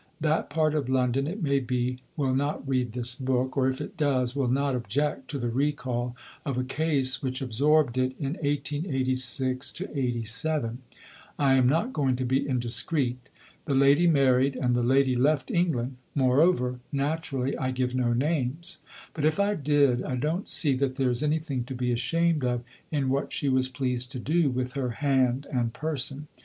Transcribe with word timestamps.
That 0.19 0.49
part 0.49 0.73
of 0.73 0.89
London, 0.89 1.27
it 1.27 1.43
may 1.43 1.59
be, 1.59 1.99
will 2.17 2.33
not 2.33 2.67
read 2.67 2.93
this 2.93 3.13
book; 3.13 3.55
or 3.55 3.69
if 3.69 3.79
it 3.79 3.97
does, 3.97 4.35
will 4.35 4.47
not 4.47 4.73
object 4.73 5.27
to 5.29 5.37
the 5.37 5.51
recall 5.51 6.15
of 6.43 6.57
a 6.57 6.63
case 6.63 7.21
which 7.21 7.39
absorbed 7.39 7.99
it 7.99 8.15
in 8.17 8.33
1886 8.41 9.79
87. 9.79 10.79
I 11.37 11.53
am 11.53 11.69
not 11.69 11.93
going 11.93 12.15
to 12.15 12.25
be 12.25 12.47
indiscreet. 12.49 13.29
The 13.65 13.75
lady 13.75 14.07
married, 14.07 14.55
and 14.55 14.75
the 14.75 14.81
lady 14.81 15.15
left 15.15 15.51
England. 15.51 15.97
Moreover, 16.15 16.79
naturally, 16.91 17.55
I 17.55 17.69
give 17.69 17.93
no 17.93 18.11
names; 18.11 18.79
but 19.13 19.23
if 19.23 19.39
I 19.39 19.53
did 19.53 20.01
I 20.03 20.15
don't 20.15 20.47
see 20.47 20.73
that 20.77 20.95
there 20.95 21.11
is 21.11 21.21
anything 21.21 21.63
to 21.65 21.75
be 21.75 21.91
ashamed 21.91 22.43
of 22.43 22.63
in 22.89 23.09
what 23.09 23.31
she 23.31 23.49
was 23.49 23.67
pleased 23.67 24.11
to 24.13 24.19
do 24.19 24.49
with 24.49 24.71
her 24.73 24.89
hand 25.05 25.45
and 25.53 25.71
person. 25.73 26.27